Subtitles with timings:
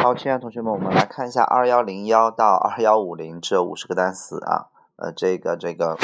[0.00, 5.98] 好，亲爱的同学们，我们来看一下二幺零幺到二幺五零这五十个单词啊，呃，这个这个，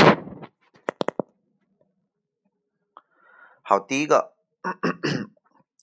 [3.62, 4.34] 好，第一个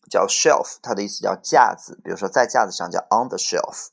[0.09, 3.91] 叫 shelf，它的意思叫架子，比如说在架子上叫 on the shelf。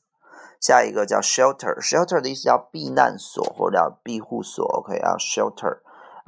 [0.59, 5.79] 下一个叫 shelter，shelter 的意思叫避难所或者叫庇护所，OK 啊，shelter。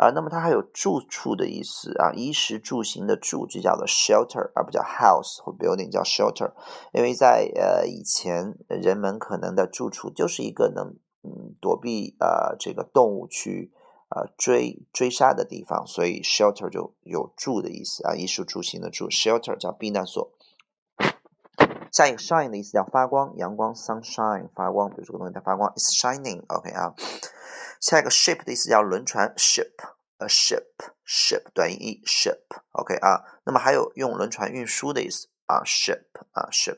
[0.02, 6.54] 啊，那么它还有住处的意思啊，衣食住行的住就叫做 shelter，而不叫 house 或 building 叫 shelter，
[6.91, 13.71] 因为在呃以前人们可能的住处就是一个能嗯躲避呃这个动物去
[14.09, 20.31] 呃追追杀的地方，所以 shelter 就有住的意思啊，衣食住行的住 shelter 叫避难所。
[21.91, 26.95] 下一个 shine 的意思叫发光，阳光 sunshine 发光，比如这个东西在发光，it's shining，OK 啊。
[27.81, 36.77] 下一个 ship 的意思叫轮船，ship，a ship，ship 短音 e ship，OK 啊，那么还有用轮船运输的意思啊，ship 啊 ship。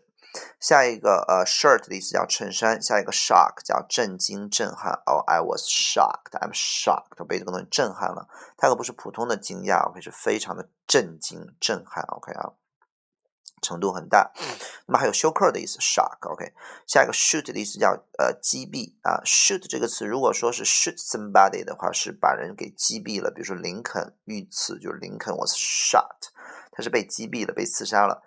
[0.59, 12.53] 下一个呃 shirt 的意思叫衬衫，下一个 shock 叫震惊震撼，哦，I was shocked，I'm shocked，被这个东西震撼了，它可不是普通的惊讶，OK 是非常的震惊震撼，OK 啊。
[13.63, 14.31] 程度很大，
[14.85, 16.53] 那么还有休克的意思，shock，OK。
[16.85, 26.29] 下一个 shoot 的意思叫呃击毙啊，shoot 这个词如果说是 shoot somebody 的话，是把人给击毙了，比如说林肯遇刺就是林肯 was shot，
[26.71, 28.21] 他是被击毙了，被刺杀了。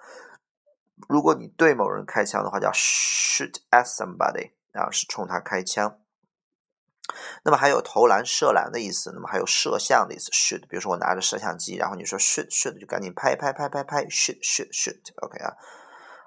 [1.08, 6.00] 如果你对某人开枪的话，叫 shoot at somebody 啊，是冲他开枪。
[7.46, 10.62] 那么还有投篮、射篮的意思，那么还有摄像的意思，shoot。
[10.62, 15.54] 比如说我拿着摄像机，然后你说 shoot shoot，就赶紧拍拍拍拍拍，shoot shoot shoot，OK 啊。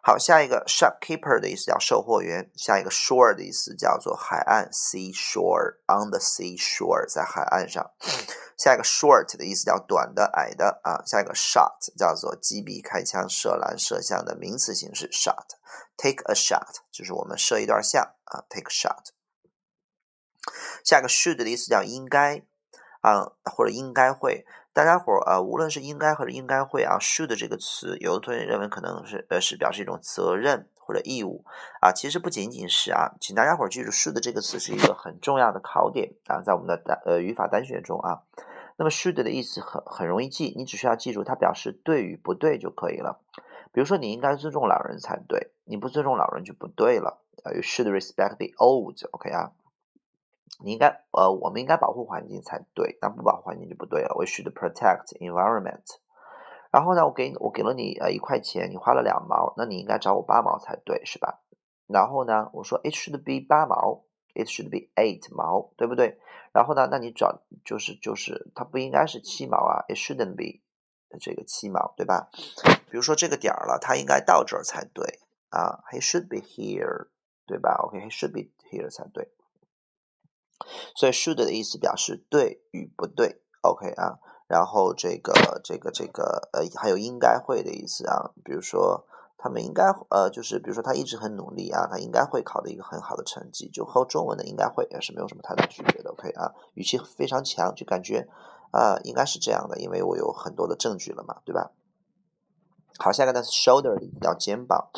[0.02, 7.86] 好，下一个 shopkeeper 的意思叫售货员，下一个 shore 的意思叫做海岸，sea shore，on the sea shore，在海岸上。
[8.58, 11.04] 下一个 short 的意思叫短的、矮的啊。
[11.06, 19.19] 下一个 shot 叫做击毙、开枪、射篮、摄像的名词形式，shot，take a shot 就是我们射一段像啊，take a shot。
[20.83, 22.44] 下个 should 的意思叫应该
[23.02, 24.45] 啊，或者应该会。
[24.71, 31.43] 大家伙儿啊，无论是应该或者应该会啊，should 这个词，有的同学认为可能是呃是表示一种责任或者义务
[31.82, 38.21] 啊，其实不仅仅是啊，请大家伙儿记住，should 这个词是一个很重要的考点啊，在我们的单呃语法单选中啊。
[38.77, 43.20] 那么 should 的意思很很容易记，你只需要记住它表示对与不对就可以了。
[43.71, 47.20] 比如说，你应该尊重老人才对，你不尊重老人就不对了。
[47.43, 49.52] 啊，you should respect the old，OK 啊。
[50.64, 54.15] 你应该呃，我们应该保护环境才对，但不保护环境就不对了。
[54.17, 55.86] We should protect environment。
[56.71, 61.42] 然后呢，我给你我给了你呃一块钱，你花了两毛，那你应该找我八毛才对，是吧？
[61.87, 64.04] 然后呢，我说 It should be 八毛
[64.36, 66.20] ，It should be eight 毛，对不对？
[66.52, 70.61] 然后呢，那你找就是就是它不应该是七毛啊，It shouldn't be
[71.20, 72.30] 这个七毛，对吧？
[72.92, 77.08] 比如说这个点儿了，它应该到这儿才对啊，He should be here，
[77.48, 79.31] 对吧？OK，He should be here 才对。
[80.95, 85.33] 所以 should 的意思表示对与不对，OK 啊，然后这个
[85.64, 89.05] 这个这个呃还有应该会的意思啊，比如说
[89.37, 98.27] 他们应该呃就是比如说他一直很努力啊，他应该会考的一个很好的成绩，就和中文的应该会也是没有什么太大区别的，OK 啊，语气非常强，就感觉
[98.71, 101.71] 啊应该是这样的，因为我有很多的证据了嘛，对吧？
[102.98, 104.89] 好，下一个单词 shoulder 叫肩膀。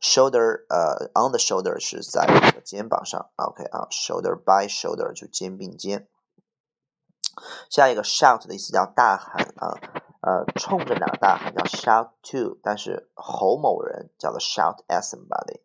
[0.00, 2.26] shoulder，呃，on the shoulder 是在
[2.64, 6.08] 肩膀上，OK 啊，shoulder by shoulder 就肩并肩。
[7.70, 9.78] 下一个 shout 的意思叫大喊啊，
[10.22, 15.60] 呃，冲着哪大喊叫 shout to，但是吼某人叫做 shout at somebody。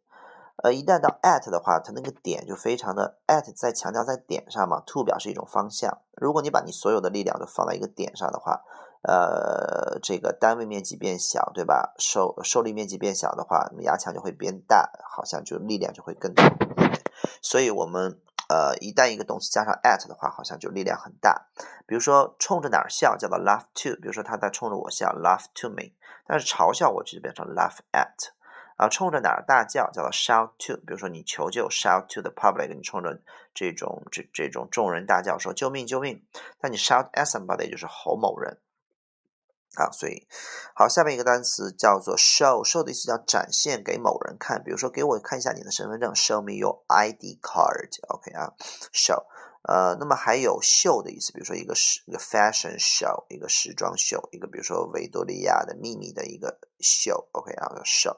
[0.57, 6.01] 呃，一旦到 at 的话，它那个点就非常的 at 在强调在点上嘛，to 表示一种方向。
[6.15, 8.61] 如果你把你所有的力量都放在一个点上的话，
[9.03, 11.93] 呃，这个单位面积变小，对吧？
[11.99, 16.49] 受受力面积变小的话，那么压强就会变大，好像就力量就会更大。
[17.41, 21.47] 所以，我们呃，一旦一个动词加上 at 的话，好像就力量很大。
[21.85, 25.91] 比如说，冲着哪儿笑叫做 laugh to，比如说他在冲着我笑，laugh to me。
[26.25, 28.31] 但是嘲笑我就变成 laugh at。
[28.77, 33.19] 啊，冲着哪儿大叫叫做 shout to，比如说你求救 shout to the public，你冲着
[33.53, 36.23] 这种这这种众人大叫说救命救命。
[36.59, 38.57] 但你 shout at somebody 就是吼某人。
[39.75, 40.27] 啊，所以
[40.75, 48.53] 好，下面一个单词叫做 show，show 的意思叫展现给某人看，比如说给我看一下你的身份证，show me your ID card，OK 啊
[48.93, 49.25] ，show，
[49.63, 58.17] 呃，那么还有秀的意思，比如说一个时一个 fashion show，一个时装秀，一个比如说维多利亚的秘密的一个秀，OK 啊，show。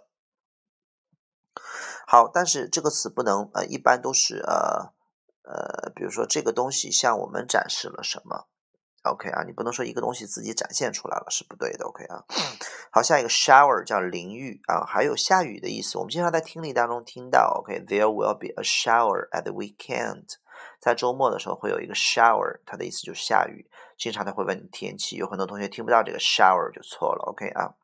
[2.07, 4.93] 好，但是这个词不能呃，一般都是呃
[5.43, 8.47] 呃，比如说这个东西向我们展示了什么。
[9.09, 11.85] OK 啊，你不能说一个东西自己展现出来了是不对的。
[11.85, 12.23] OK 啊，
[12.91, 15.97] 好，下一个 shower 叫淋浴啊，还有下雨的意思。
[15.97, 20.25] 我们经常在听力当中听到，OK，there will be a shower at the weekend，
[20.79, 23.69] 在周末的时候会有一个 shower，它的意思就是下雨。
[23.97, 27.23] 经常他会问你天气，有很多同学听不到这个 shower 就错了。
[27.27, 27.75] OK 啊。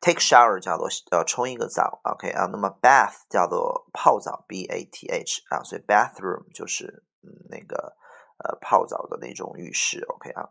[0.00, 7.96] Take shower 叫做呃冲一个澡，OK 啊，那么 bath 叫做泡澡，B A T H 啊，所以 bathroom 就是嗯那个
[8.44, 10.48] 呃泡澡的那种浴室，OK 啊。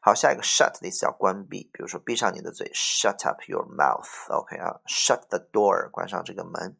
[0.00, 6.76] 好，下一个 shut 的意思叫关闭，比如说闭上你的嘴，shut up your mouth，OK 啊，shut the door 关上这个门，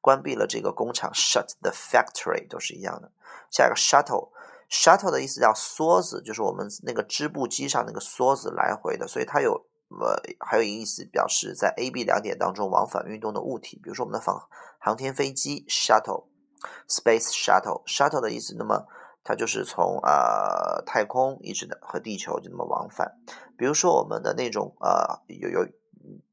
[0.00, 3.10] 关闭了这个工厂，shut the factory 都是一样的。
[3.50, 9.66] 下一个 shuttle，shuttle 的意思叫梭子，就是我们那个织布机上那个梭子来回的，所以它有。
[9.88, 14.48] 呃，还有一个意思表示在 A、B 两点当中往返运动的物体，比如说我们的航
[14.80, 18.84] 航天飞机 shuttle，space shuttle，shuttle 的意思，那么
[19.28, 23.18] 它就是从呃太空一直的和地球就那么往返。
[23.58, 25.66] 比如说我们的那种呃有有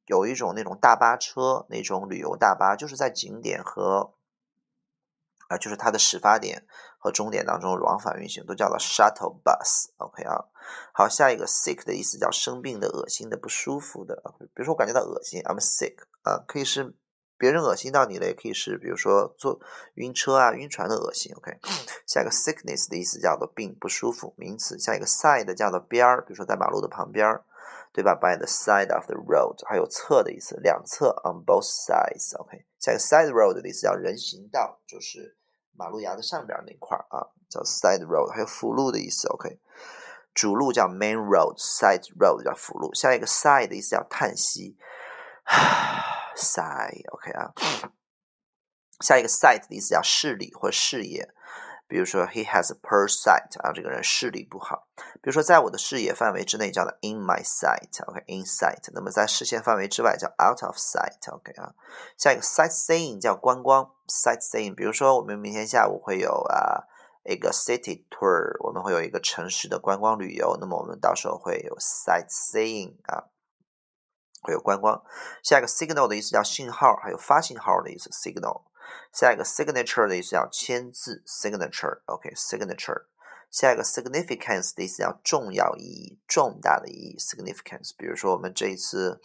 [0.05, 4.13] 有一种那种大巴车，那种旅游大巴，就是在景点和
[5.47, 6.67] 啊就是它的始发点
[6.99, 10.45] 和终点当中往返运行，都叫做 shuttle bus，OK 啊。
[10.93, 14.21] 好，下一个 sick 的意思叫生病的、恶心的、不舒服的。
[14.37, 16.95] 比如说我感觉到恶心，I'm sick 啊，可以是
[17.43, 19.59] 别人恶心到你了，也可以是比如说坐
[19.95, 21.29] 晕车啊、晕船的恶心。
[21.35, 21.51] OK，
[22.07, 24.79] 下一个 sickness 的意思叫做病、不舒服，名词。
[24.79, 27.43] 下一个 side 叫做边儿，比如说在马路的旁边儿，
[27.91, 32.33] 对吧？By the side of the road，还有侧的意思，两侧 on both sides。
[32.39, 35.35] OK，下一个 side road 的意思叫人行道，就是
[35.75, 38.31] 马路牙子上边那块儿啊，叫 side road。
[38.31, 39.27] 还有辅路的意思。
[39.27, 39.59] OK。
[40.33, 42.93] 主路叫 main road，side road 叫辅路。
[42.93, 44.77] 下一个 side 的意思叫叹息
[46.35, 47.53] ，sigh，OK 啊。
[48.99, 51.27] 下一个 sight 的意思叫视力或视野，
[51.87, 54.87] 比如说 he has a poor sight 啊，这个人视力不好。
[55.21, 58.89] 比如说在我的视野范围之内叫做 in my sight，OK，in sight。
[58.93, 61.73] 那么在视线范围之外叫 out of sight，OK 啊。
[62.17, 64.73] 下一个 sightseeing 叫观光，sightseeing。
[64.75, 66.87] 比如说我们明天下午会有啊。
[67.25, 73.23] 一个 city tour，我们会有一个城市的观光旅游，那么我们到时候会有 sightseeing 啊，
[74.43, 75.01] 会有观光。
[75.41, 78.63] 下一个 signal 的意思叫信号，还有发信号的意思 signal。
[79.11, 83.05] 下一个 signature 的意思叫签字 signature，OK，signature。
[83.49, 87.93] 下一个 significance 的意思叫重要意义、重大的意义 significance。
[87.97, 89.21] 比如说我们这一次。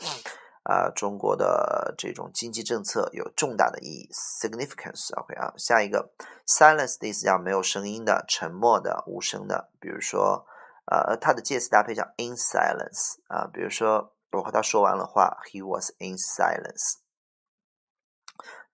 [0.65, 5.55] 啊，中国的这种经济政策有重大的意义，significance，OK 啊。
[5.57, 6.11] 下一个
[6.47, 9.71] ，silence 的意思叫没有声音的、沉默的、无声的。
[9.81, 10.45] 比如说，
[10.91, 13.49] 呃，它的介词搭配叫 in silence 啊。
[13.51, 16.99] 比如说，我和他说完了话，he was in silence，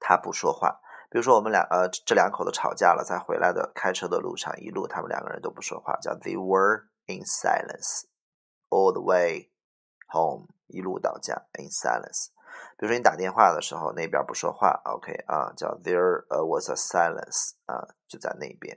[0.00, 0.80] 他不说话。
[1.10, 8.06] 比如说，我们俩呃，这两口子吵架了，在回来的开车的路上，一路他们两个人都不说话，叫 they were in silence
[8.68, 9.52] all the way
[10.08, 10.48] home。
[10.66, 12.30] 一路到家，in silence。
[12.76, 18.76] 比如说你打电话的时候，那边不说话，OK 啊，叫 there was a silence 啊，就在那边。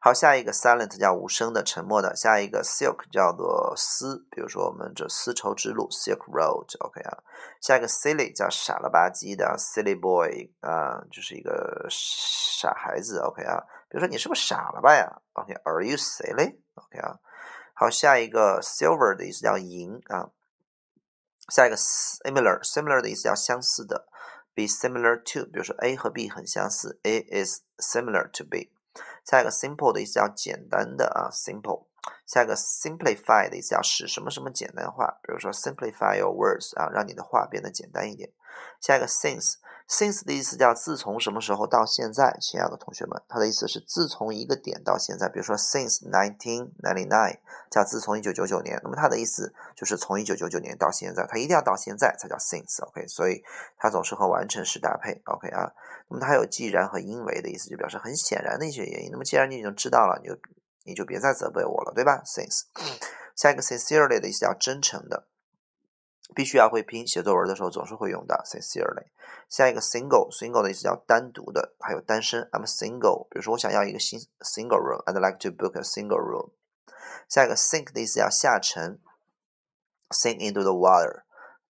[0.00, 2.14] 好，下一个 silent 叫无声的、沉默的。
[2.14, 7.18] 下一个 silk 叫做丝，比如说我们这丝绸之路，silk road，OK 啊。
[7.60, 13.60] 下一个 silly 叫傻了吧唧的，silly boy 啊，就是一个傻孩子，OK 啊。
[13.90, 17.18] 比如说你是不是傻了吧呀？OK，Are you silly？OK 啊。
[17.74, 20.30] 好，下一个 silver 的意思叫银啊。
[21.48, 24.06] 下一个 similar，similar 的意思叫相似的
[24.54, 28.72] ，be similar to，比如说 A 和 B 很相似，A is similar to B。
[29.24, 31.86] 下一个 simple 的意思叫简单的啊，simple。
[32.26, 38.30] 下一个 simplify 的意思叫使什么什么简单化，比如说 simplify your words 啊，让你的话变得简单一点。
[38.80, 39.56] 下一个 since。
[39.88, 45.30] Since 的意思叫自从什么时候到现在，亲爱的同学们，它的意思是自从一个点到现在。
[45.30, 47.38] 比如说，since 1999
[47.70, 53.06] 叫自从一九九九年，那么它的意思就是从一九九九年到现在，它一定要到现在才叫 since，OK？
[53.08, 53.42] 所以
[53.78, 55.72] 它总是和完成时搭配，OK 啊？
[56.10, 59.10] 那么它有既然和因为的意思，就表示很显然的一些原因。
[59.10, 60.38] 那么既然你已经知道了，你就
[60.84, 62.64] 你就别再责备我了，对吧？Since
[63.34, 65.28] 下一个 sincerely 的意思叫真诚的。
[66.34, 69.06] 必须要会拼，写作文的时候总是会用到 sincerely。
[69.48, 72.48] 下一个 single，single 的意思叫单独的，还有单身。
[72.52, 76.50] I'm single，比如说我想要一个新 single room，I'd like to book a single room。
[77.28, 79.00] 下一个 sink 的意思叫下沉
[80.10, 81.22] ，sink into the water，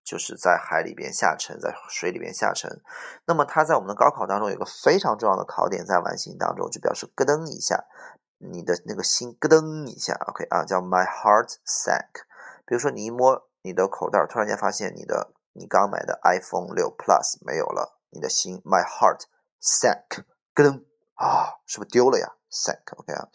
[0.04, 2.82] 就是在海里边下沉，在水里边下沉。
[3.26, 7.84] 那么它在我们的高考当中有个非常重要的考点，在完形当中就表示咯噔一下，
[8.38, 12.24] 你的那个心咯噔一下，OK 啊，叫 my heart sank。
[12.66, 13.47] 比如说你一摸。
[13.68, 19.24] 你的口袋突然间发现你的你刚买的 iPhone 六 Plus 没有了，你的心 My heart
[19.60, 20.84] sank，咯噔
[21.16, 23.28] 啊，是不是丢了呀？sank，OK 啊。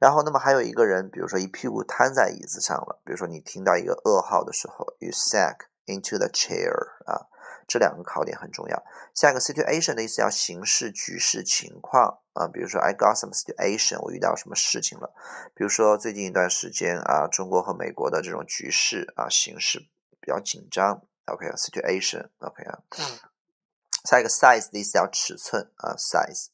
[0.00, 6.74] 然后，那么还有一个人，比如说一屁股瘫在椅子上了，比如说你听到一个噩耗的时候，you sank into the chair
[7.06, 7.30] 啊，
[7.66, 8.84] 这两个考点很重要。
[9.14, 15.12] 下一个 situation 的意思叫形式、局势、情况啊，比如说 I got some situation，我遇到什么事情了？
[15.54, 19.80] 比如说最近一段时间啊，中国和美国的这种局势啊，形势
[20.20, 21.02] 比较紧张。
[21.26, 22.78] OK 啊，situation，OK 啊。
[24.04, 26.48] 下一个 size 的意思叫尺寸啊，size。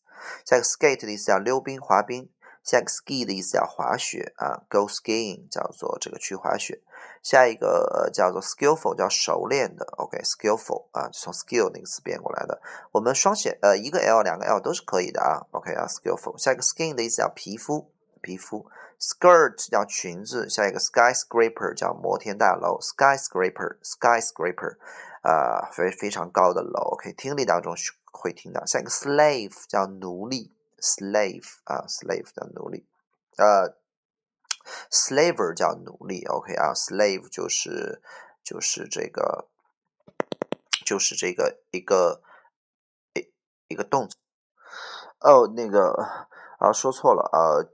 [0.44, 2.30] 下一个 skate 的意思叫溜冰、滑冰。
[2.62, 6.80] 下一个 ski 的意思叫滑雪啊，go skiing 叫做这个去滑雪。
[7.22, 12.60] 下一个叫做 skillful 叫熟练的，OK，skillful 啊，从 skill 那个词变过来的。
[12.92, 16.36] 我们双写呃一个 l 两个 l 都是可以的啊，OK 啊，skillful。
[16.38, 17.90] 下一个 skin 的意思叫皮肤，
[18.20, 18.66] 皮肤。
[18.98, 20.48] skirt 叫裙子。
[20.48, 24.76] 下一个 skyscraper 叫摩天大楼，skyscraper，skyscraper
[25.22, 27.74] 啊，非非常高的楼，OK，听力当中
[28.12, 28.64] 会听到。
[28.66, 30.52] 下一个 slave 叫奴隶。
[30.80, 32.86] Slave 啊，slave 叫奴隶，
[33.36, 33.76] 呃
[34.90, 38.02] ，slaver 叫奴隶，OK 啊，slave 就是
[38.42, 39.48] 就是这个
[40.84, 42.22] 就是这个一个
[43.14, 43.32] 一
[43.68, 44.16] 一个动词。
[45.20, 45.92] 哦，那个
[46.58, 47.72] 啊，说错了，呃。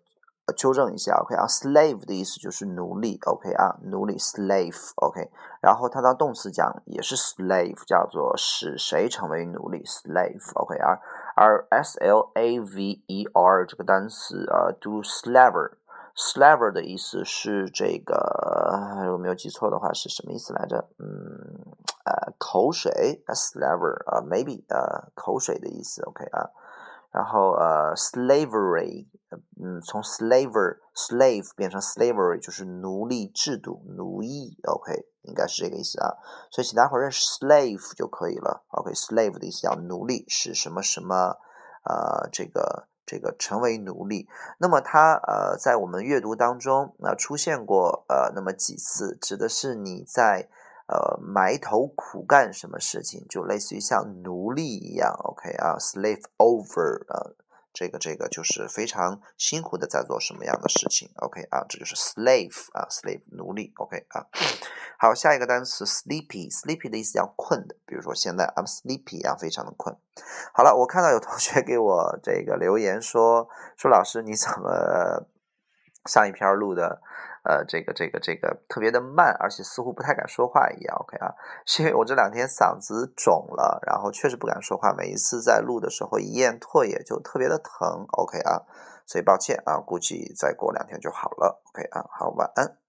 [0.57, 5.29] 纠正一下，OK 啊，slave 的意思就是奴隶，OK 啊，奴隶 slave，OK，
[5.61, 11.03] 然后它当动词讲也是 slave，叫做使谁成为奴隶，slave，OK 啊，
[11.37, 20.89] 而 s l a v e r 这个单词啊，do slaver，slaver 的意思是这个，如果没有记错的话是什么意思来着？
[20.99, 21.07] 嗯，
[22.07, 26.49] 呃，口水，slaver 啊，maybe 呃，口水的意思，OK 啊。
[27.17, 29.07] 然后呃，slavery，
[29.59, 34.93] 嗯，从 slaver slave 变成 slavery 就是奴隶制度、奴役，OK，
[35.23, 36.13] 应该是这个意思啊。
[36.51, 41.39] 所以请大伙认识 slave 就可以了，OK，slave 的意思叫奴隶，使什么什么，
[41.89, 44.29] 呃，这个这个成为奴隶。
[44.59, 50.51] 那么它呃在我们阅读当中那出现过呃那么几次，指的是你在。
[50.89, 57.35] 呃，埋头苦干什么事情，就类似于像奴隶一样，OK 啊，slave over 啊，
[57.73, 64.27] 这个这个就是非常辛苦的在做什么样的事情，OK 啊，这就是 slave 啊，slave 奴隶，OK 啊。
[64.97, 69.97] 好，下一个单词 sleepy，sleepy 的意思叫困的，比如说现在 I'm sleepy 啊，非常的困。
[70.55, 75.27] 好了，我看到有同学给我这个留言说说老师你怎么
[76.09, 77.03] 上一篇录的？
[77.49, 80.97] 呃，这个这个这个特别的慢，而且似乎不太敢说话一样。
[80.99, 81.33] OK 啊，
[81.65, 84.93] 是因为我这两天嗓子肿了，然后确实不敢说话。
[84.93, 88.05] 每一次在录的时候，一咽唾液就特别的疼。
[88.11, 88.63] OK 啊，
[89.07, 91.63] 所以抱歉啊，估计再过两天就好了。
[91.73, 92.86] OK 啊，好，晚安。